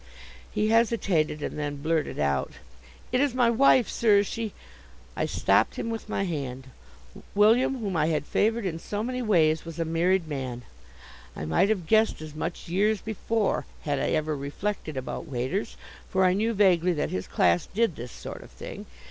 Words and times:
He 0.49 0.69
hesitated, 0.69 1.43
and 1.43 1.59
then 1.59 1.75
blurted 1.83 2.17
out: 2.17 2.53
"It 3.11 3.21
is 3.21 3.35
my 3.35 3.51
wife, 3.51 3.87
sir. 3.87 4.23
She" 4.23 4.51
I 5.15 5.27
stopped 5.27 5.75
him 5.75 5.91
with 5.91 6.09
my 6.09 6.23
hand. 6.23 6.71
William, 7.35 7.77
whom 7.77 7.95
I 7.95 8.07
had 8.07 8.25
favored 8.25 8.65
in 8.65 8.79
so 8.79 9.03
many 9.03 9.21
ways, 9.21 9.63
was 9.63 9.77
a 9.77 9.85
married 9.85 10.27
man! 10.27 10.63
I 11.35 11.45
might 11.45 11.69
have 11.69 11.85
guessed 11.85 12.19
as 12.19 12.33
much 12.33 12.67
years 12.67 12.99
before 12.99 13.67
had 13.81 13.99
I 13.99 14.09
ever 14.13 14.35
reflected 14.35 14.97
about 14.97 15.27
waiters, 15.27 15.77
for 16.09 16.25
I 16.25 16.33
knew 16.33 16.53
vaguely 16.55 16.93
that 16.93 17.11
his 17.11 17.27
class 17.27 17.67
did 17.67 17.95
this 17.95 18.11
sort 18.11 18.41
of 18.41 18.49
thing. 18.49 18.87